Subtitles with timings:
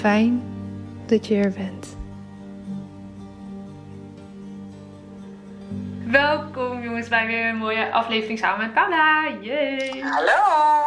[0.00, 0.42] Fijn
[1.06, 1.96] dat je er bent.
[6.06, 9.28] Welkom jongens bij weer een mooie aflevering samen met Paula.
[9.40, 10.00] Yay!
[10.00, 10.40] Hallo!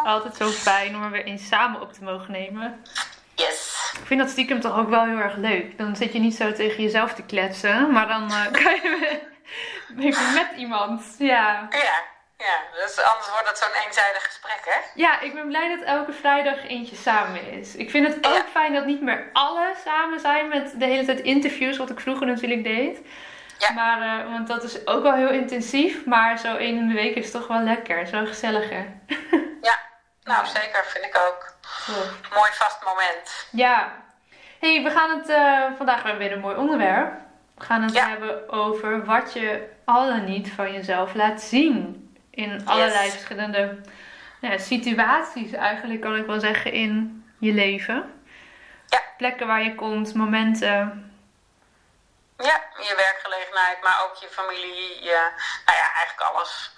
[0.04, 2.82] Altijd zo fijn om er weer eens samen op te mogen nemen.
[3.36, 3.92] Yes!
[4.00, 5.78] Ik vind dat stiekem toch ook wel heel erg leuk.
[5.78, 9.22] Dan zit je niet zo tegen jezelf te kletsen, maar dan uh, kan je
[9.98, 11.16] even met iemand.
[11.18, 11.68] Ja.
[11.70, 12.58] Ja, ja.
[12.84, 14.80] Dus anders wordt het zo'n eenzijdig gesprek, hè?
[14.96, 17.76] Ja, ik ben blij dat elke vrijdag eentje samen is.
[17.76, 18.46] Ik vind het ook Ja.
[18.52, 22.28] fijn dat niet meer alle samen zijn met de hele tijd interviews, wat ik vroeger
[22.28, 23.00] natuurlijk deed.
[23.58, 23.72] Ja.
[23.72, 27.16] Maar, eh, want dat is ook wel heel intensief, maar zo één in de week
[27.16, 28.86] is toch wel lekker, zo gezelliger.
[29.62, 29.80] Ja,
[30.24, 31.54] nou zeker, vind ik ook.
[32.36, 33.48] Mooi vast moment.
[33.52, 33.92] Ja.
[34.60, 37.14] hey, we gaan het uh, vandaag weer een mooi onderwerp.
[37.58, 38.08] We gaan het Ja.
[38.08, 42.03] hebben over wat je al en niet van jezelf laat zien.
[42.34, 43.82] In allerlei verschillende
[44.42, 48.24] ja, situaties eigenlijk kan ik wel zeggen in je leven.
[48.88, 49.02] Ja.
[49.18, 51.12] Plekken waar je komt, momenten.
[52.38, 55.32] Ja, je werkgelegenheid, maar ook je familie, je,
[55.66, 56.74] nou ja, eigenlijk alles.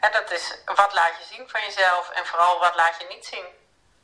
[0.00, 3.26] Hè, dat is wat laat je zien van jezelf en vooral wat laat je niet
[3.26, 3.44] zien.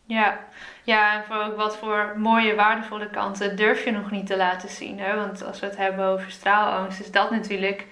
[0.06, 0.38] Ja,
[0.82, 4.68] ja en voor ook wat voor mooie, waardevolle kanten durf je nog niet te laten
[4.68, 5.00] zien.
[5.00, 5.14] Hè?
[5.14, 7.86] Want als we het hebben over straalangst, is dat natuurlijk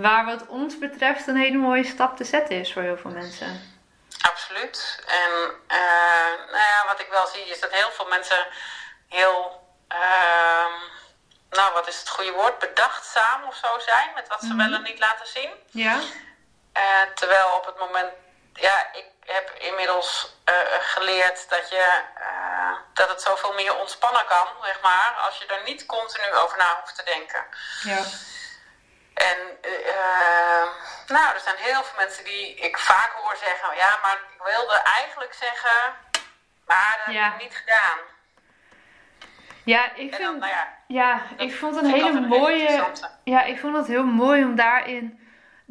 [0.00, 3.76] waar wat ons betreft een hele mooie stap te zetten is voor heel veel mensen.
[4.20, 5.02] Absoluut.
[5.06, 5.30] En
[5.68, 8.46] uh, nou ja, wat ik wel zie is dat heel veel mensen
[9.08, 10.66] heel, uh,
[11.50, 14.56] nou wat is het goede woord, bedachtzaam of zo zijn met wat ze Mhm.
[14.56, 15.50] wel en niet laten zien.
[15.70, 15.96] Ja?
[16.76, 16.82] Uh,
[17.14, 18.10] terwijl op het moment,
[18.54, 22.00] ja, ik heb inmiddels uh, geleerd dat, je,
[22.94, 26.76] dat het zoveel meer ontspannen kan, zeg maar, als je er niet continu over na
[26.80, 27.44] hoeft te denken.
[27.82, 28.02] Ja.
[29.30, 29.38] En
[29.96, 30.64] uh,
[31.14, 34.80] nou, er zijn heel veel mensen die ik vaak hoor zeggen, ja, maar ik wilde
[34.96, 35.92] eigenlijk zeggen,
[36.66, 37.24] maar dat Ja.
[37.24, 37.98] heb ik niet gedaan.
[39.64, 42.84] Ja, ik vind, dan, nou ja, ja, ik vond een hele altijd een hele mooie.
[43.24, 45.20] Ja, ik vond het heel mooi om daarin.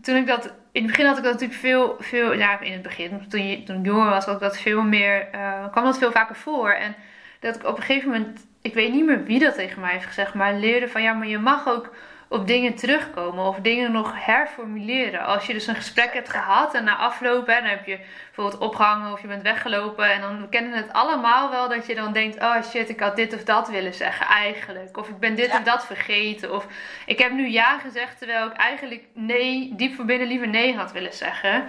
[0.02, 0.46] Toen ik dat.
[0.72, 1.96] In het begin had ik dat natuurlijk veel.
[2.00, 4.82] veel ja, in het begin, toen, je, toen ik jonger was, had ik dat veel
[4.82, 5.28] meer.
[5.32, 6.70] eh, kwam dat veel vaker voor.
[6.72, 6.96] En
[7.40, 8.46] dat ik op een gegeven moment.
[8.62, 11.28] ik weet niet meer wie dat tegen mij heeft gezegd, maar leerde van ja, maar
[11.28, 11.96] je mag ook
[12.28, 15.26] op dingen terugkomen of dingen nog herformuleren.
[15.26, 18.62] Als je dus een gesprek hebt gehad en na afloop, hè, dan heb je bijvoorbeeld
[18.62, 22.42] opgehangen of je bent weggelopen en dan kennen het allemaal wel dat je dan denkt,
[22.42, 24.98] oh shit, ik had dit of dat willen zeggen eigenlijk.
[24.98, 26.54] Of ik ben dit of dat vergeten.
[26.54, 26.68] Of
[27.06, 30.92] ik heb nu ja gezegd terwijl ik eigenlijk nee, diep van binnen liever nee had
[30.92, 31.66] willen zeggen.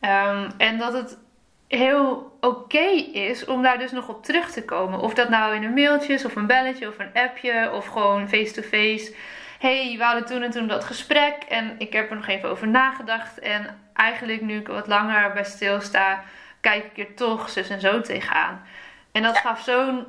[0.00, 1.18] Ehm, en dat het
[1.68, 5.00] heel oké is om daar dus nog op terug te komen.
[5.00, 9.14] Of dat nou in een mailtje of een belletje of een appje of gewoon face-to-face.
[9.62, 12.68] Hey, we hadden toen en toen dat gesprek en ik heb er nog even over
[12.68, 13.38] nagedacht.
[13.38, 16.22] En eigenlijk nu ik wat langer bij stilsta,
[16.60, 18.62] kijk ik er toch zus en zo tegenaan.
[19.12, 20.06] En dat gaf zo'n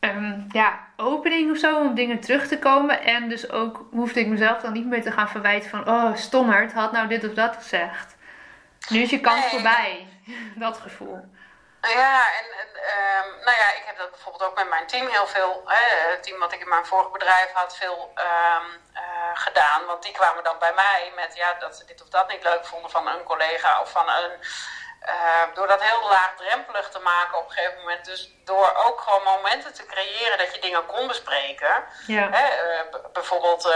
[0.00, 3.04] um, ja, opening of zo om dingen terug te komen.
[3.04, 5.88] En dus ook hoefde ik mezelf dan niet meer te gaan verwijten van...
[5.88, 8.16] Oh, stommerd, had nou dit of dat gezegd.
[8.88, 10.06] Nu is je kans voorbij.
[10.56, 11.24] dat gevoel.
[11.80, 12.44] Ja, en
[12.74, 16.22] uh, nou ja, ik heb dat bijvoorbeeld ook met mijn team heel veel, hè, het
[16.22, 18.24] team wat ik in mijn vorige bedrijf had, veel uh,
[18.94, 19.00] uh,
[19.34, 19.86] gedaan.
[19.86, 22.66] Want die kwamen dan bij mij met ja, dat ze dit of dat niet leuk
[22.66, 24.32] vonden van een collega of van een
[25.06, 28.04] uh, door dat heel laagdrempelig te maken op een gegeven moment.
[28.04, 31.84] Dus door ook gewoon momenten te creëren dat je dingen kon bespreken.
[32.06, 32.28] Ja.
[32.30, 32.80] Hè, uh,
[33.12, 33.72] bijvoorbeeld uh,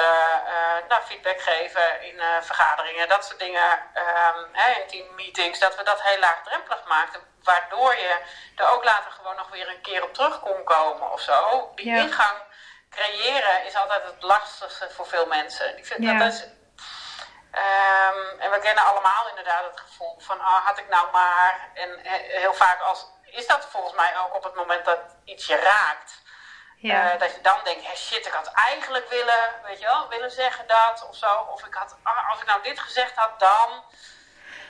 [0.88, 3.70] nou, feedback geven in vergaderingen, dat soort dingen.
[3.94, 7.20] Um, hè, in teammeetings, dat we dat heel laagdrempelig maakten.
[7.42, 8.16] Waardoor je
[8.56, 11.70] er ook later gewoon nog weer een keer op terug kon komen of zo.
[11.74, 11.96] Die ja.
[11.96, 12.38] ingang
[12.90, 15.78] creëren is altijd het lastigste voor veel mensen.
[15.78, 16.18] Ik vind ja.
[16.18, 16.46] dat is
[17.54, 21.68] Um, en we kennen allemaal inderdaad het gevoel van, oh, had ik nou maar.
[21.74, 21.98] En
[22.40, 26.20] heel vaak als, is dat volgens mij ook op het moment dat iets je raakt.
[26.76, 27.14] Ja.
[27.14, 30.30] Uh, dat je dan denkt, hey, shit, ik had eigenlijk willen, weet je wel, willen
[30.30, 31.46] zeggen dat of zo.
[31.52, 33.82] Of ik had, ah, als ik nou dit gezegd had, dan.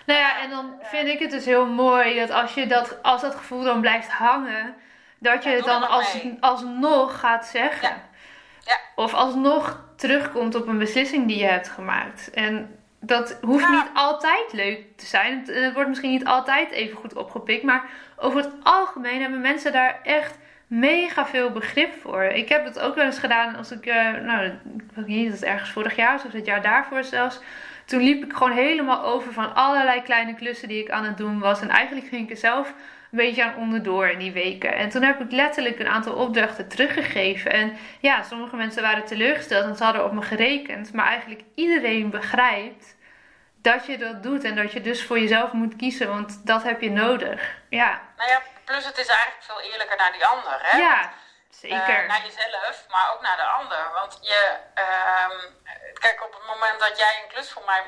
[0.07, 3.21] Nou ja, en dan vind ik het dus heel mooi dat als, je dat, als
[3.21, 4.83] dat gevoel dan blijft hangen,
[5.19, 7.89] dat je ja, het dan als, alsnog gaat zeggen.
[7.89, 8.11] Ja.
[8.65, 8.79] Ja.
[8.95, 12.31] Of alsnog terugkomt op een beslissing die je hebt gemaakt.
[12.31, 15.39] En dat hoeft niet altijd leuk te zijn.
[15.39, 17.63] Het, het, wordt misschien niet altijd even goed opgepikt.
[17.63, 17.85] Maar
[18.17, 22.23] over het algemeen hebben mensen daar echt mega veel begrip voor.
[22.23, 25.43] Ik heb het ook wel eens gedaan als ik, uh, nou, ik weet niet, dat
[25.43, 27.41] ergens vorig jaar of het jaar daarvoor zelfs.
[27.85, 31.39] Toen liep ik gewoon helemaal over van allerlei kleine klussen die ik aan het doen
[31.39, 31.61] was.
[31.61, 32.75] En eigenlijk ging ik er zelf
[33.13, 34.75] een beetje aan onderdoor in die weken.
[34.75, 37.51] En toen heb ik letterlijk een aantal opdrachten teruggegeven.
[37.51, 40.93] En ja, sommige mensen waren teleurgesteld en ze hadden op me gerekend.
[40.93, 42.97] Maar eigenlijk iedereen begrijpt
[43.63, 46.81] dat je dat doet en dat je dus voor jezelf moet kiezen, want dat heb
[46.81, 47.55] je nodig.
[47.69, 48.01] Ja.
[48.17, 50.79] Nou ja, plus het is eigenlijk veel eerlijker naar die ander, hè?
[50.79, 51.13] Ja,
[51.51, 52.03] zeker.
[52.03, 53.91] Uh, naar jezelf, maar ook naar de ander.
[53.93, 55.29] Want je, uh,
[55.93, 57.83] kijk, op het moment dat jij een klus voor mij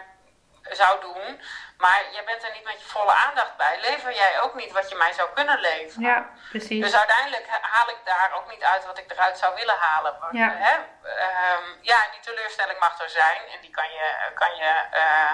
[0.71, 1.43] zou doen,
[1.79, 4.89] maar je bent er niet met je volle aandacht bij, lever jij ook niet wat
[4.89, 6.03] je mij zou kunnen leveren.
[6.03, 6.83] Ja, precies.
[6.83, 10.17] Dus uiteindelijk haal ik daar ook niet uit wat ik eruit zou willen halen.
[10.31, 10.75] Ja, hè?
[10.75, 15.31] Um, ja die teleurstelling mag er zijn en die kan je, kan je uh,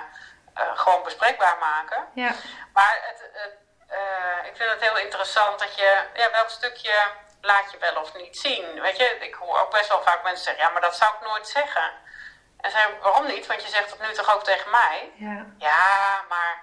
[0.59, 2.09] uh, gewoon bespreekbaar maken.
[2.15, 2.33] Ja.
[2.73, 3.59] Maar het, het
[3.93, 6.95] uh, ik vind het heel interessant dat je, ja, welk stukje
[7.41, 8.81] laat je wel of niet zien.
[8.81, 11.27] Weet je, ik hoor ook best wel vaak mensen zeggen, ja, maar dat zou ik
[11.27, 11.93] nooit zeggen.
[12.61, 13.47] En zei, waarom niet?
[13.47, 15.13] Want je zegt het nu toch ook tegen mij?
[15.15, 15.47] Ja.
[15.59, 16.63] Ja, maar...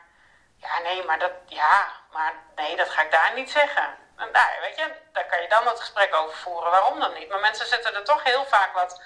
[0.57, 1.31] Ja, nee, maar dat...
[1.45, 3.95] Ja, maar nee, dat ga ik daar niet zeggen.
[4.17, 6.71] En daar, weet je, daar kan je dan het gesprek over voeren.
[6.71, 7.29] Waarom dan niet?
[7.29, 9.01] Maar mensen zetten er toch heel vaak wat,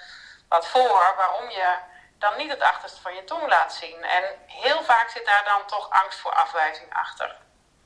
[0.48, 1.74] wat voor waarom je
[2.18, 4.02] dan niet het achterste van je tong laat zien.
[4.02, 7.36] En heel vaak zit daar dan toch angst voor afwijzing achter.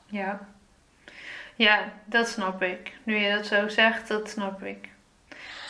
[0.07, 0.39] Ja.
[1.55, 2.93] Ja, dat snap ik.
[3.05, 4.89] Nu je dat zo zegt, dat snap ik.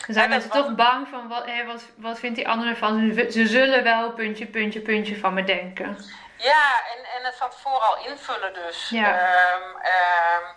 [0.07, 3.13] Zijn mensen toch bang van wat, hé, wat, wat vindt die andere van?
[3.31, 5.97] Ze zullen wel puntje, puntje, puntje van me denken.
[6.37, 8.89] Ja, en, en het van tevoren al invullen dus.
[8.89, 9.09] Ja.
[9.53, 10.55] Um, um,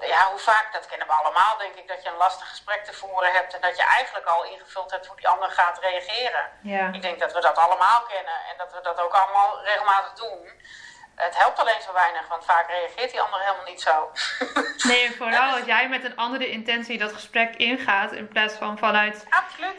[0.00, 2.92] ja, hoe vaak, dat kennen we allemaal, denk ik, dat je een lastig gesprek te
[2.92, 6.50] voeren hebt en dat je eigenlijk al ingevuld hebt hoe die ander gaat reageren.
[6.62, 6.92] Ja.
[6.92, 10.50] Ik denk dat we dat allemaal kennen en dat we dat ook allemaal regelmatig doen.
[11.16, 14.10] Het helpt alleen zo weinig, want vaak reageert die ander helemaal niet zo.
[14.92, 19.26] Nee, vooral als jij met een andere intentie dat gesprek ingaat, in plaats van vanuit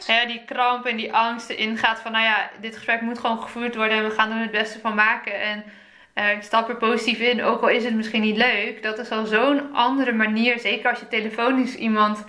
[0.06, 3.74] hè, die kramp en die angsten ingaat van, nou ja, dit gesprek moet gewoon gevoerd
[3.74, 5.40] worden en we gaan er het beste van maken.
[5.40, 5.72] En
[6.14, 8.82] uh, ik stap er positief in, ook al is het misschien niet leuk.
[8.82, 12.24] Dat is al zo'n andere manier, zeker als je telefonisch iemand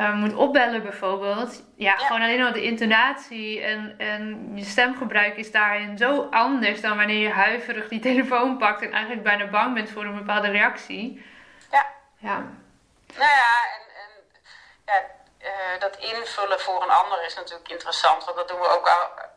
[0.00, 1.62] uh, moet opbellen bijvoorbeeld.
[1.76, 6.96] Ja, gewoon alleen al de intonatie en, en je stemgebruik is daarin zo anders dan
[6.96, 11.26] wanneer je huiverig die telefoon pakt en eigenlijk bijna bang bent voor een bepaalde reactie.
[11.70, 11.86] Ja.
[12.16, 12.36] Ja.
[13.16, 14.10] Nou ja, en, en
[14.86, 15.00] ja,
[15.48, 18.88] uh, dat invullen voor een ander is natuurlijk interessant, want dat doen we ook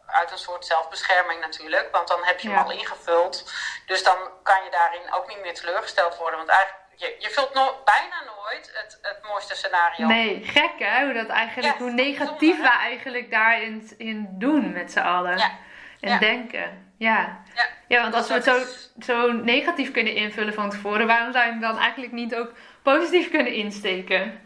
[0.05, 3.53] uit een soort zelfbescherming natuurlijk, want dan heb je hem al ingevuld.
[3.85, 7.53] Dus dan kan je daarin ook niet meer teleurgesteld worden, want eigenlijk je, je vult
[7.53, 10.07] no bijna nooit het, het mooiste scenario.
[10.07, 14.99] Nee, gek hè, hoe, dat eigenlijk, hoe negatief we eigenlijk daarin in doen met z'n
[14.99, 15.37] allen.
[15.37, 15.51] Ja.
[15.99, 16.93] En denken.
[16.97, 17.43] Ja.
[17.55, 17.67] ja.
[17.87, 18.63] ja, want als we het zo,
[18.99, 23.29] zo negatief kunnen invullen van tevoren, waarom zou je hem dan eigenlijk niet ook positief
[23.29, 24.41] kunnen insteken?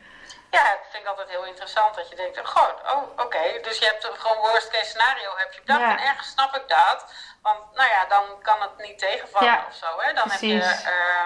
[0.52, 1.96] Ja, dat vind ik altijd heel interessant.
[1.96, 3.60] Dat je denkt, goh, oh, oké.
[3.62, 6.00] Dus je hebt gewoon worst case scenario heb je bedacht.
[6.00, 7.14] En ergens snap ik dat.
[7.48, 9.86] Want nou ja, dan kan het niet tegenvallen ja, of zo.
[9.98, 10.14] Hè?
[10.14, 10.66] Dan precies.
[10.66, 10.90] heb je...
[10.90, 11.26] Uh,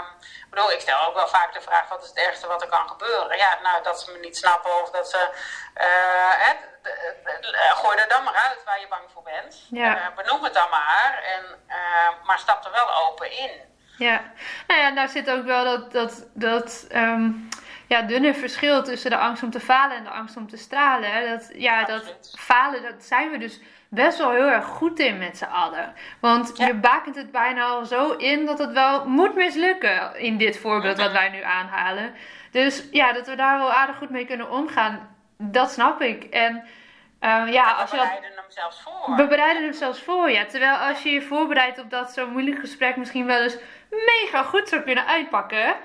[0.49, 2.89] bedoel, ik stel ook wel vaak de vraag, wat is het ergste wat er kan
[2.89, 3.37] gebeuren?
[3.37, 5.29] Ja, nou, dat ze me niet snappen of dat ze...
[5.81, 6.39] Uh,
[7.73, 9.67] gooi er dan maar uit waar je bang voor bent.
[9.69, 9.97] Ja.
[9.97, 11.23] Uh, benoem het dan maar.
[11.23, 11.43] En,
[12.23, 13.51] maar stap er wel open in.
[13.97, 14.21] Ja,
[14.67, 15.91] nou ja, daar zit ook wel dat...
[15.91, 17.49] dat, dat um
[17.87, 21.29] ja, dunne verschil tussen de angst om te falen en de angst om te stralen.
[21.29, 23.59] Dat, ja, dat falen, dat zijn we dus
[23.93, 25.93] best wel heel erg goed in met z'n allen.
[26.19, 30.59] Want je bakent het bijna al zo in dat het wel moet mislukken in dit
[30.59, 32.13] voorbeeld wat wij nu aanhalen.
[32.51, 36.23] Dus ja, dat we daar wel aardig goed mee kunnen omgaan, dat snap ik.
[36.23, 36.55] En
[37.21, 39.15] uh, ja, als je we bereiden hem zelfs voor.
[39.15, 40.45] We bereiden hem zelfs voor, ja.
[40.45, 43.57] Terwijl als je je voorbereidt op dat zo'n moeilijk gesprek misschien wel eens
[43.89, 45.75] mega goed zou kunnen uitpakken.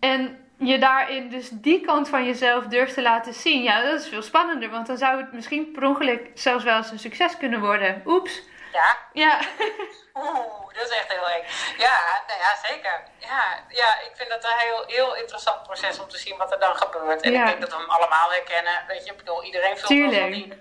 [0.00, 4.08] En je daarin dus die kant van jezelf durft te laten zien, ja, dat is
[4.08, 4.70] veel spannender.
[4.70, 8.02] Want dan zou het misschien per ongeluk zelfs wel eens een succes kunnen worden.
[8.06, 8.42] Oeps.
[8.72, 8.96] Ja.
[9.12, 9.40] Ja.
[10.22, 11.44] Oeh, dat is echt heel eng.
[11.78, 13.02] Ja, nou ja, zeker.
[13.18, 16.58] Ja, ja, ik vind dat een heel, heel interessant proces om te zien wat er
[16.58, 17.22] dan gebeurt.
[17.22, 18.84] En ik denk dat we hem allemaal herkennen.
[18.88, 20.52] Weet je, ik bedoel, iedereen vult wel die.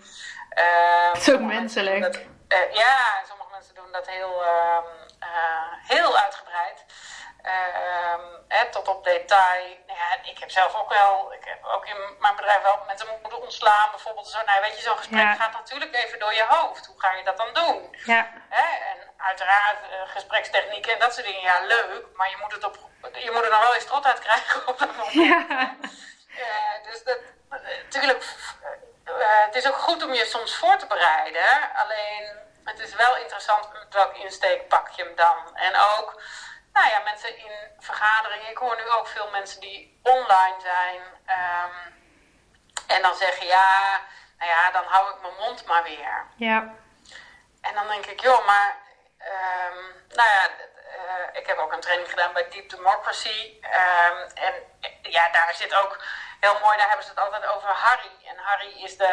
[0.58, 2.02] Uh, het is ook menselijk.
[2.02, 4.78] Dat, uh, ja, sommige mensen doen dat heel, uh,
[5.88, 6.86] heel uitgebreid.
[7.44, 9.78] Uh, tot op detail.
[9.88, 13.08] Nou ja, ik heb zelf ook wel, ik heb ook in mijn bedrijf wel mensen
[13.22, 13.92] moeten ontslaan.
[13.92, 16.86] Bijvoorbeeld zo, nou weet je, zo'n gesprek gaat natuurlijk even door je hoofd.
[16.86, 17.96] Hoe ga je dat dan doen?
[18.06, 18.32] Ja.
[18.50, 22.06] en uiteraard uh, gesprekstechnieken en dat soort dingen, ja leuk.
[22.14, 22.78] Maar je moet, het op,
[23.14, 25.14] je moet er nog wel eens trot uit krijgen op dat moment.
[25.14, 25.46] Ja.
[26.30, 27.20] Uh, dus dat,
[27.84, 28.24] natuurlijk,
[29.46, 31.74] het is ook goed om je soms voor te bereiden.
[31.76, 35.58] Alleen, het is wel interessant met welke insteek pak je hem dan.
[35.58, 36.22] En ook
[36.74, 38.50] nou ja, mensen in vergaderingen.
[38.50, 41.02] Ik hoor nu ook veel mensen die online zijn.
[41.28, 42.02] Um,
[42.88, 44.02] en dan zeggen, ja,
[44.38, 46.26] nou ja, dan hou ik mijn mond maar weer.
[46.36, 46.74] Ja.
[47.62, 48.82] En dan denk ik, joh, maar...
[49.20, 53.60] Um, nou ja, uh, ik heb ook een training gedaan bij Deep Democracy.
[53.64, 54.54] Um, en
[55.02, 56.04] ja, daar zit ook
[56.46, 58.16] heel mooi, daar hebben ze het altijd over Harry.
[58.32, 59.12] En Harry is de,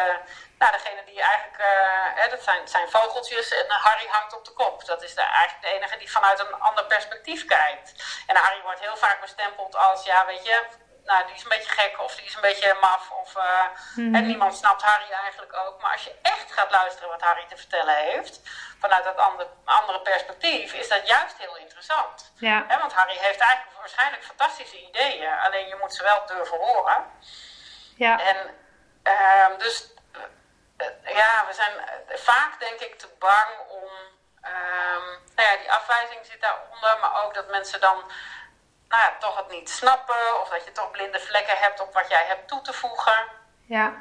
[0.59, 4.53] nou, degene die eigenlijk, uh, hè, dat zijn, zijn vogeltjes en Harry hangt op de
[4.53, 4.85] kop.
[4.85, 7.89] Dat is de, eigenlijk de enige die vanuit een ander perspectief kijkt.
[8.27, 10.63] En Harry wordt heel vaak bestempeld als, ja, weet je,
[11.11, 13.11] nou, die is een beetje gek of die is een beetje maf.
[13.11, 13.65] Of, uh,
[13.95, 14.15] mm.
[14.15, 15.81] En niemand snapt Harry eigenlijk ook.
[15.81, 18.41] Maar als je echt gaat luisteren wat Harry te vertellen heeft,
[18.79, 22.31] vanuit dat andere, andere perspectief, is dat juist heel interessant.
[22.35, 22.65] Ja.
[22.79, 27.03] want Harry heeft eigenlijk waarschijnlijk fantastische ideeën, alleen je moet ze wel durven horen.
[27.95, 28.19] Ja.
[28.19, 28.37] En
[29.03, 29.93] uh, dus,
[30.77, 31.73] uh, ja, we zijn
[32.07, 33.89] vaak denk ik te bang om,
[34.43, 38.03] um, nou ja, die afwijzing zit daaronder, maar ook dat mensen dan
[38.91, 42.09] nou ja, toch het niet snappen of dat je toch blinde vlekken hebt op wat
[42.09, 43.39] jij hebt toe te voegen.
[43.65, 43.93] Ja,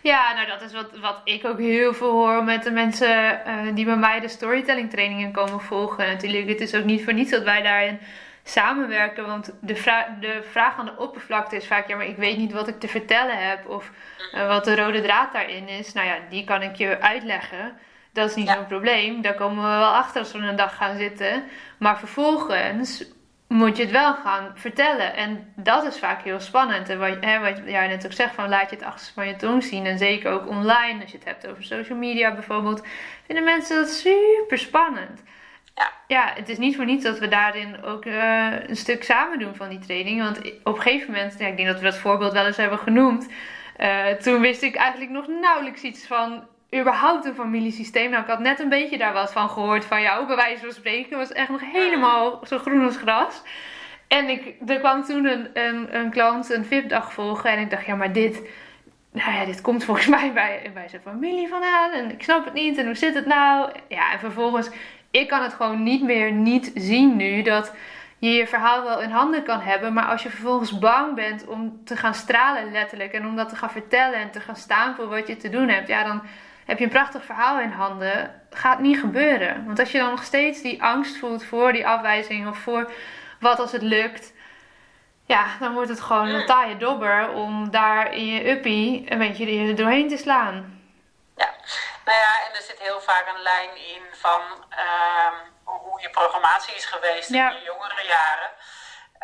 [0.00, 3.74] ja nou dat is wat, wat ik ook heel veel hoor met de mensen uh,
[3.74, 6.06] die bij mij de storytelling trainingen komen volgen.
[6.06, 8.00] Natuurlijk, het is ook niet voor niets dat wij daarin
[8.42, 12.36] samenwerken, want de, vra de vraag aan de oppervlakte is vaak, ja maar ik weet
[12.36, 13.90] niet wat ik te vertellen heb of
[14.34, 15.92] uh, wat de rode draad daarin is.
[15.92, 17.78] Nou ja, die kan ik je uitleggen.
[18.12, 18.54] Dat is niet ja.
[18.54, 19.22] zo'n probleem.
[19.22, 21.44] Daar komen we wel achter als we een dag gaan zitten.
[21.78, 23.04] Maar vervolgens
[23.48, 25.16] moet je het wel gaan vertellen.
[25.16, 26.88] En dat is vaak heel spannend.
[26.88, 29.36] En wat, hè, wat jij net ook zegt, van laat je het achter van je
[29.36, 29.86] tong zien.
[29.86, 32.86] En zeker ook online, als je het hebt over social media bijvoorbeeld,
[33.26, 35.22] vinden mensen dat super spannend.
[35.74, 35.92] Ja.
[36.06, 39.54] ja, het is niet voor niets dat we daarin ook uh, een stuk samen doen
[39.54, 40.22] van die training.
[40.22, 42.78] Want op een gegeven moment, ja, ik denk dat we dat voorbeeld wel eens hebben
[42.78, 43.28] genoemd.
[43.78, 48.10] Uh, toen wist ik eigenlijk nog nauwelijks iets van überhaupt een familiesysteem.
[48.10, 50.72] Nou, ik had net een beetje daar wat van gehoord van jou, bij wijze van
[50.72, 51.18] spreken.
[51.18, 53.42] was echt nog helemaal zo groen als gras.
[54.08, 57.86] En ik, er kwam toen een, een, een klant een VIP-dag volgen en ik dacht,
[57.86, 58.42] ja, maar dit,
[59.12, 62.54] nou ja, dit komt volgens mij bij, bij zijn familie vandaan en ik snap het
[62.54, 63.70] niet en hoe zit het nou?
[63.88, 64.70] Ja, en vervolgens,
[65.10, 67.72] ik kan het gewoon niet meer niet zien nu dat
[68.18, 71.80] je je verhaal wel in handen kan hebben, maar als je vervolgens bang bent om
[71.84, 75.08] te gaan stralen letterlijk en om dat te gaan vertellen en te gaan staan voor
[75.08, 76.22] wat je te doen hebt, ja, dan
[76.66, 79.64] heb je een prachtig verhaal in handen, gaat niet gebeuren.
[79.66, 82.92] Want als je dan nog steeds die angst voelt voor die afwijzing of voor
[83.40, 84.32] wat als het lukt,
[85.26, 89.68] ja, dan wordt het gewoon een taaie dobber om daar in je uppie een beetje
[89.68, 90.82] er doorheen te slaan.
[91.36, 91.50] Ja,
[92.04, 94.40] nou ja, en er zit heel vaak een lijn in van
[94.70, 95.32] uh,
[95.64, 97.50] hoe je programmatie is geweest ja.
[97.50, 98.50] in je jongere jaren.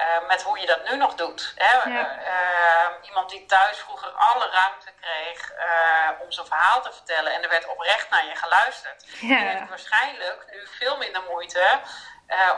[0.00, 1.52] Uh, met hoe je dat nu nog doet.
[1.57, 1.90] Hè?
[1.90, 2.19] Ja.
[2.19, 7.42] Uh, iemand die thuis vroeger alle ruimte kreeg uh, om zijn verhaal te vertellen en
[7.42, 9.04] er werd oprecht naar je geluisterd.
[9.07, 9.19] Ja.
[9.21, 11.80] Die heeft waarschijnlijk nu veel minder moeite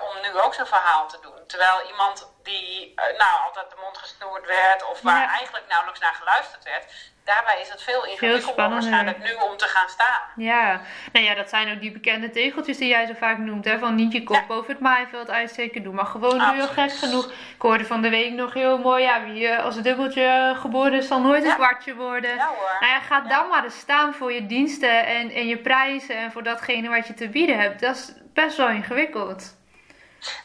[0.09, 1.47] om nu ook zijn verhaal te doen.
[1.47, 5.29] Terwijl iemand die nou, altijd de mond gesnoerd werd of waar ja.
[5.39, 6.85] eigenlijk nauwelijks naar geluisterd werd,
[7.25, 10.21] daarbij is het veel ingewikkelder waarschijnlijk nu om te gaan staan.
[10.37, 10.81] Ja,
[11.13, 13.65] nou ja, dat zijn ook die bekende tegeltjes die jij zo vaak noemt.
[13.65, 13.79] Hè?
[13.79, 17.27] Van niet je kop boven het maaiveld uitsteken, doe maar gewoon nu heel gek genoeg.
[17.27, 20.93] Ik hoorde van de week nog heel mooi, ja, wie eh, als een dubbeltje geboren
[20.93, 22.35] is, zal nooit een kwartje worden.
[22.35, 22.77] Ja, hoor.
[22.81, 26.33] Nou ja, ga dan maar eens staan voor je diensten en, en je prijzen en
[26.33, 27.81] voor datgene wat je te bieden hebt.
[27.81, 29.61] Dat is best wel ingewikkeld.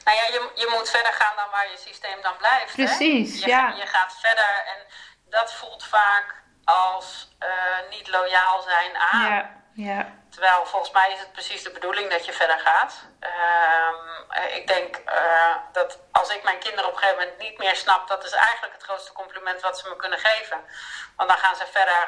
[0.04, 2.74] Nou ja, je, je moet verder gaan dan waar je systeem dan blijft.
[2.74, 3.46] Precies, hè?
[3.46, 3.74] Je, ja.
[3.76, 4.86] Je gaat verder en
[5.30, 9.30] dat voelt vaak als uh, niet loyaal zijn aan.
[9.30, 10.14] Ja, ja.
[10.30, 12.94] Terwijl volgens mij is het precies de bedoeling dat je verder gaat.
[13.22, 17.76] Uh, ik denk uh, dat als ik mijn kinderen op een gegeven moment niet meer
[17.76, 20.58] snap, dat is eigenlijk het grootste compliment wat ze me kunnen geven.
[21.16, 22.08] Want dan gaan ze verder,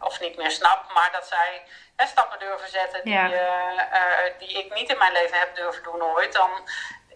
[0.00, 1.62] of niet meer snap, maar dat zij
[1.96, 3.28] stappen durven zetten die, ja.
[4.38, 6.32] die ik niet in mijn leven heb durven doen ooit.
[6.32, 6.68] Dan,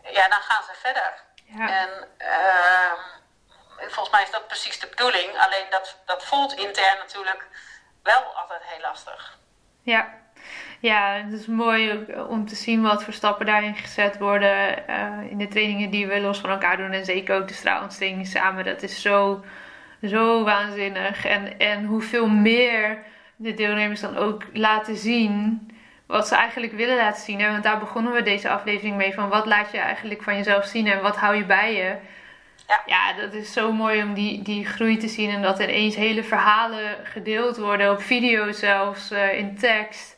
[0.03, 1.13] ja, dan gaan ze verder.
[1.45, 1.69] Ja.
[1.69, 3.01] En ehm,
[3.79, 5.39] volgens mij is dat precies de bedoeling.
[5.39, 7.47] Alleen dat, dat voelt intern natuurlijk
[8.03, 9.38] wel altijd heel lastig.
[9.89, 10.09] Ja.
[10.81, 15.39] Ja, het is mooi om te zien wat voor stappen daarin gezet worden uh, in
[15.39, 16.91] de trainingen die we los van elkaar doen.
[16.91, 18.65] En zeker ook de straalingstrainingen samen.
[18.65, 19.45] Dat is zo,
[20.03, 21.25] zo waanzinnig.
[21.25, 22.99] En, en hoeveel meer
[23.37, 25.69] de deelnemers dan ook laten zien
[26.07, 27.39] wat ze eigenlijk willen laten zien.
[27.39, 29.15] Want daar begonnen we deze aflevering mee.
[29.15, 31.97] Van wat laat je eigenlijk van jezelf zien en wat hou je bij je?
[32.69, 32.83] Ja.
[32.87, 36.25] ja, dat is zo mooi om die, die groei te zien en dat ineens hele
[36.25, 40.17] verhalen gedeeld worden, op video zelfs, uh, in tekst.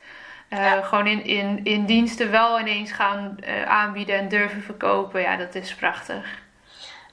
[0.48, 5.20] Uh, Gewoon in, in, in diensten wel ineens gaan uh, aanbieden en durven verkopen.
[5.20, 6.26] Ja, dat is prachtig.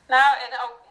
[0.08, 0.88] Nou, en ook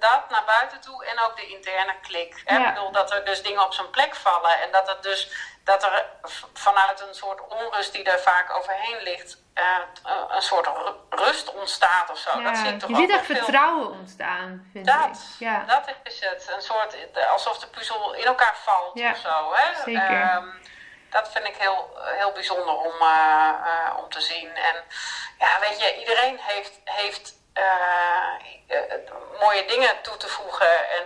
[0.00, 2.42] dat naar buiten toe en ook de interne klik.
[2.46, 2.68] Ja.
[2.68, 5.20] Ik bedoel dat er dus dingen op zijn plek vallen en dat het dus
[5.64, 6.06] dat er
[6.52, 9.78] vanuit een soort onrust die er vaak overheen ligt, uh,
[10.28, 10.68] een soort
[11.10, 12.38] rust ontstaat of zo.
[12.38, 15.38] Ja, dat zie ik toch je ziet echt vertrouwen ontstaan, vind dat, ik.
[15.38, 15.64] Ja.
[15.64, 16.50] dat is het.
[16.54, 16.96] Een soort,
[17.32, 19.52] alsof de puzzel in elkaar valt ja, of zo.
[19.54, 19.82] Hè?
[19.82, 20.34] Zeker.
[20.34, 20.62] Um,
[21.10, 24.56] dat vind ik heel, heel bijzonder om, uh, uh, om te zien.
[24.56, 24.74] En
[25.38, 27.32] ja, weet je, iedereen heeft, heeft
[29.40, 30.88] mooie dingen toe te voegen.
[30.88, 31.04] En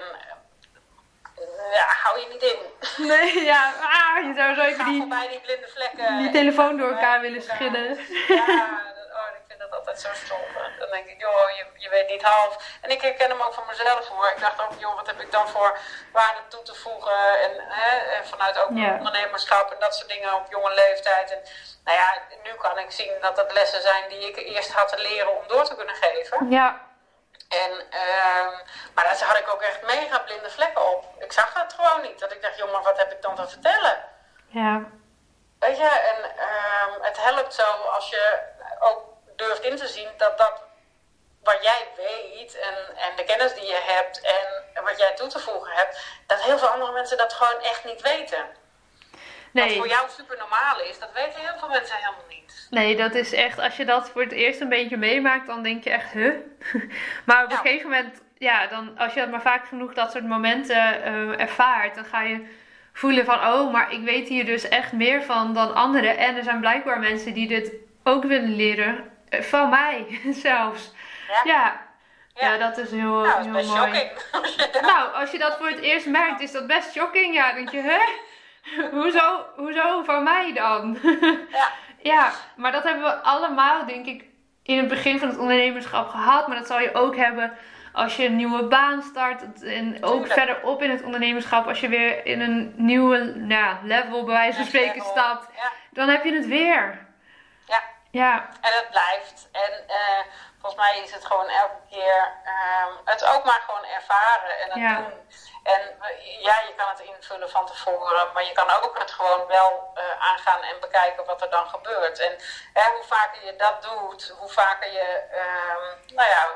[1.75, 2.59] ja, hou je niet in.
[3.07, 6.19] Nee, ja, ah, je zou zo even die, voorbij die blinde vlekken.
[6.19, 7.99] Die telefoon door elkaar willen schudden.
[8.29, 8.45] Ja,
[9.19, 10.41] oh, ik vind dat altijd zo stom.
[10.79, 12.79] Dan denk ik, joh, je, je weet niet half.
[12.81, 14.31] En ik herken hem ook van mezelf hoor.
[14.35, 15.79] Ik dacht ook, joh, wat heb ik dan voor
[16.13, 17.41] waarde toe te voegen?
[17.41, 21.31] En, hè, en vanuit ook ondernemerschap en dat soort dingen op jonge leeftijd.
[21.31, 21.41] En
[21.85, 24.99] nou ja, nu kan ik zien dat dat lessen zijn die ik eerst had te
[24.99, 26.51] leren om door te kunnen geven.
[26.51, 26.88] Ja.
[27.49, 28.59] En, uh,
[28.95, 31.05] maar daar had ik ook echt mega blinde vlekken op.
[31.19, 32.19] Ik zag het gewoon niet.
[32.19, 34.05] Dat ik dacht, joh, maar wat heb ik dan te vertellen?
[34.47, 34.83] Ja.
[35.59, 38.39] Weet je, en uh, het helpt zo als je
[38.79, 39.05] ook
[39.37, 40.63] durft in te zien dat dat
[41.43, 45.39] wat jij weet en, en de kennis die je hebt en wat jij toe te
[45.39, 48.47] voegen hebt, dat heel veel andere mensen dat gewoon echt niet weten.
[49.59, 49.69] Nee.
[49.69, 52.67] Wat voor jou super normaal is, dat weten heel veel mensen helemaal niet.
[52.71, 55.85] Nee, dat is echt, als je dat voor het eerst een beetje meemaakt, dan denk
[55.85, 56.33] je echt, huh?
[57.27, 60.27] maar op een gegeven moment, ja, dan, als je dat maar vaak genoeg dat soort
[60.27, 62.47] momenten uh, ervaart, dan ga je
[62.93, 66.19] voelen van, oh, maar ik weet hier dus echt meer van dan anderen.
[66.19, 67.73] En er zijn blijkbaar mensen die dit
[68.05, 70.93] ook willen leren, eh, van mij zelfs.
[71.29, 71.41] Ja.
[71.45, 71.87] ja.
[72.35, 72.57] Ja.
[72.57, 73.89] dat is heel, nou, dat is heel mooi.
[73.93, 74.11] Shocking.
[74.93, 77.35] nou, als je dat voor het eerst merkt, is dat best shocking.
[77.35, 77.99] Ja, denk je, hè?
[78.93, 80.99] hoezo, hoezo van mij dan?
[81.51, 81.69] ja.
[82.03, 84.25] ja, maar dat hebben we allemaal, denk ik,
[84.63, 86.49] in het begin van het ondernemerschap gehad.
[86.49, 87.53] Maar dat zal je ook hebben
[87.93, 89.63] als je een nieuwe baan start.
[89.63, 94.35] En ook verderop in het ondernemerschap, als je weer in een nieuwe nou, level, bij
[94.35, 95.49] wijze van spreken, stapt.
[95.57, 95.73] Ja.
[95.91, 97.07] Dan heb je het weer.
[97.67, 97.83] Ja.
[98.11, 98.49] Ja.
[98.61, 99.49] En het blijft.
[99.53, 100.25] En uh,
[100.69, 104.79] volgens mij is het gewoon elke keer uh, het ook maar gewoon ervaren en het
[104.79, 104.97] ja.
[104.97, 105.31] doen.
[105.63, 105.81] En
[106.41, 110.27] ja, je kan het invullen van tevoren, maar je kan ook het gewoon wel uh,
[110.31, 112.19] aangaan en bekijken wat er dan gebeurt.
[112.19, 112.37] En
[112.73, 116.49] hè, hoe vaker je dat doet, hoe vaker je, uh, nou ja,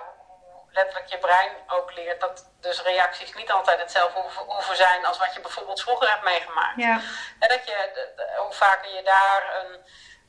[0.71, 5.19] letterlijk je brein ook leert dat dus reacties niet altijd hetzelfde hoeven, hoeven zijn als
[5.19, 6.77] wat je bijvoorbeeld vroeger hebt meegemaakt.
[6.77, 7.01] Ja.
[7.39, 7.77] En dat je,
[8.37, 9.85] hoe vaker je daar een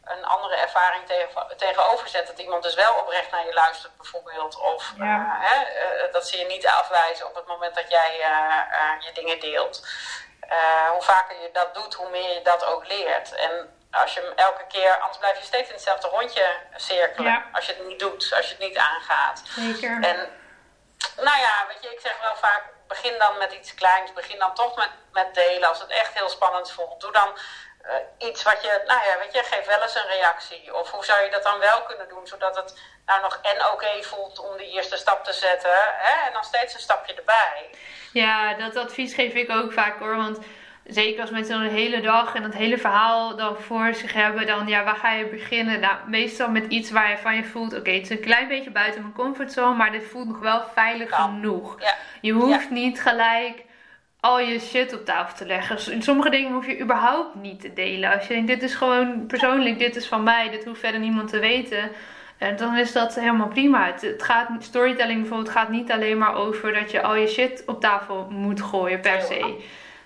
[0.06, 2.28] een andere ervaring tegen, tegenover zet.
[2.28, 4.60] Dat iemand dus wel oprecht naar je luistert, bijvoorbeeld.
[4.60, 5.04] Of ja.
[5.04, 5.58] uh, hè,
[6.06, 9.88] uh, dat ze je niet afwijzen op het moment dat jij uh, je dingen deelt.
[10.92, 13.36] hoe vaker je dat doet, hoe meer je dat ook leert.
[13.36, 17.44] En als je hem elke keer, anders blijf je steeds in hetzelfde rondje cirkelen.
[17.52, 19.42] Als je het niet doet, als je het niet aangaat.
[19.46, 20.04] Zeker.
[20.04, 20.30] En
[21.16, 24.14] nou ja, weet je, ik zeg wel vaak, begin dan met iets kleins.
[24.14, 25.70] Begin dan toch met, met delen.
[25.70, 27.38] Als het echt heel spannend voelt, doe dan
[27.86, 30.76] uh, iets wat je, nou ja, weet je, geef wel eens een reactie.
[30.76, 34.04] Of hoe zou je dat dan wel kunnen doen, zodat het nou nog en oké
[34.04, 35.72] voelt om die eerste stap te zetten.
[35.98, 36.28] Hè?
[36.28, 37.70] En dan steeds een stapje erbij.
[38.14, 40.16] Ja, dat advies geef ik ook vaak hoor.
[40.16, 40.40] Want
[40.84, 44.48] zeker als mensen dan een hele dag en dat hele verhaal dan voor zich hebben,
[44.48, 45.80] dan ja, waar ga je beginnen?
[45.80, 48.72] Nou, meestal met iets waar je van je voelt, oké, het is een klein beetje
[48.72, 51.82] buiten mijn comfortzone, maar dit voelt nog wel veilig genoeg.
[51.82, 51.96] Ja.
[52.22, 53.64] Je hoeft niet gelijk
[54.24, 55.92] al je shit op tafel te leggen.
[55.92, 58.14] In sommige dingen hoef je überhaupt niet te delen.
[58.14, 61.30] Als je denkt, dit is gewoon persoonlijk, dit is van mij, dit hoeft verder niemand
[61.30, 61.92] te weten.
[62.38, 63.86] En dan is dat helemaal prima.
[63.86, 67.82] Het, gaat, storytelling bijvoorbeeld gaat niet alleen maar over dat je al je shit op
[67.82, 69.56] tafel moet gooien per se.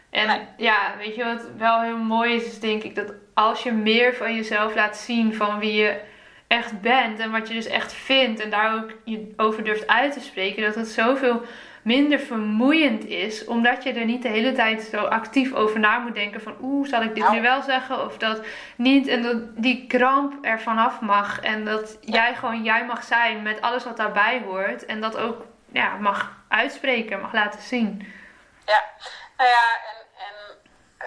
[0.09, 3.71] En ja, weet je wat wel heel mooi is, is denk ik dat als je
[3.71, 5.99] meer van jezelf laat zien van wie je
[6.47, 10.13] echt bent en wat je dus echt vindt en daar ook je over durft uit
[10.13, 11.41] te spreken, dat het zoveel
[11.87, 16.13] minder vermoeiend is, omdat je er niet de hele tijd zo actief over na moet
[16.13, 17.35] denken van oeh, zal ik dit nou.
[17.35, 18.45] nu wel zeggen of dat
[18.75, 23.41] niet en dat die kramp er vanaf mag en dat jij gewoon jij mag zijn
[23.41, 28.13] met alles wat daarbij hoort en dat ook ja, mag uitspreken, mag laten zien.
[28.65, 28.83] Ja,
[29.37, 30.35] nou ja, en, en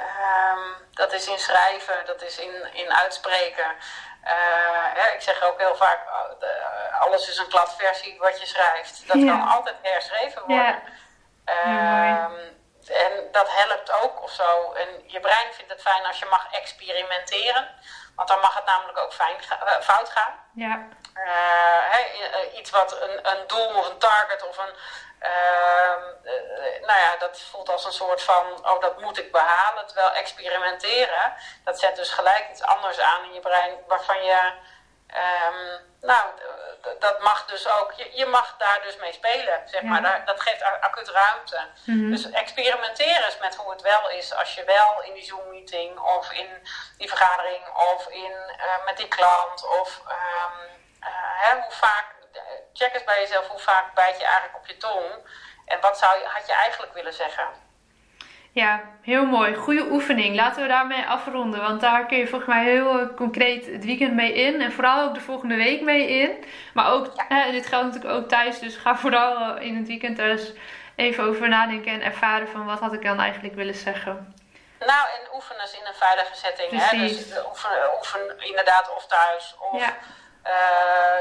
[0.01, 3.75] um, dat is in schrijven, dat is in, in uitspreken.
[4.25, 6.01] Uh, ik zeg ook heel vaak,
[6.43, 9.07] uh, alles is een kladversie wat je schrijft.
[9.07, 10.83] Dat kan altijd herschreven worden.
[11.45, 11.59] Ja.
[11.67, 12.25] Uh,
[12.89, 14.73] en dat helpt ook of zo.
[14.73, 17.69] En je brein vindt het fijn als je mag experimenteren.
[18.21, 20.33] Want dan mag het namelijk ook fijn ga fout gaan.
[20.53, 20.89] Ja.
[22.55, 24.75] iets wat een, een doel of een target of een
[25.21, 29.87] Ehm, eh, nou ja, dat voelt als een soort van, oh dat moet ik behalen.
[29.87, 34.53] Terwijl experimenteren, dat zet dus gelijk iets anders aan in je brein waarvan je,
[35.15, 36.29] um, nou,
[36.99, 40.25] dat mag dus ook, je, je, mag daar dus mee spelen, zeg maar.
[40.25, 41.67] dat geeft acuut ruimte.
[41.85, 42.11] Mhm.
[42.11, 46.33] Dus experimenteren is met hoe het wel is als je wel in die Zoom-meeting of
[46.33, 46.69] in
[46.99, 50.69] die vergadering of in, uh, met die klant of um,
[51.01, 51.09] uh,
[51.41, 52.05] hè, hoe vaak
[52.73, 55.07] check eens bij jezelf hoe vaak bijt je eigenlijk op je tong.
[55.67, 57.49] En wat zou je, had je eigenlijk willen zeggen?
[58.53, 59.55] Ja, heel mooi.
[59.55, 60.35] Goede oefening.
[60.35, 61.61] Laten we daarmee afronden.
[61.61, 64.61] Want daar kun je volgens mij heel concreet het weekend mee in.
[64.61, 66.45] En vooral ook de volgende week mee in.
[66.75, 67.05] Maar ook,
[67.51, 68.59] dit geldt natuurlijk ook thuis.
[68.59, 70.53] Dus ga vooral in het weekend dus
[70.97, 74.35] even over nadenken en ervaren van wat had ik dan eigenlijk willen zeggen.
[74.79, 76.71] Nou, en oefenen in een veilige setting.
[76.71, 76.99] Hè?
[76.99, 79.81] Dus oefen, oefen inderdaad of thuis of...
[79.81, 79.97] Ja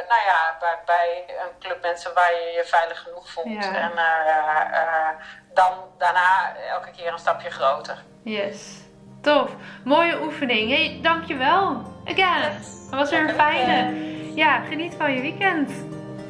[0.07, 3.65] nou ja, bij, bij, een club mensen waar je je veilig genoeg voelt.
[3.65, 5.09] En uh,
[5.53, 7.97] dan daarna elke keer een stapje groter.
[8.23, 8.79] Yes,
[9.21, 9.51] tof.
[9.83, 10.69] Mooie oefening.
[10.69, 11.81] Hey, dankjewel.
[12.05, 12.53] Again.
[12.53, 12.89] Yes.
[12.89, 13.93] Dat was weer een fijne.
[14.35, 15.71] Ja, geniet van je weekend.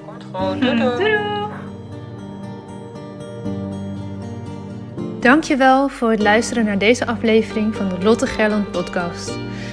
[0.06, 0.62] Komt goed.
[0.62, 0.98] Doei doei.
[0.98, 1.38] doei.
[5.20, 9.49] Dankjewel voor het luisteren naar deze aflevering van de Lotte Gerland podcast.